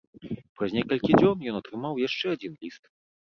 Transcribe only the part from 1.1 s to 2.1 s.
дзён ён атрымаў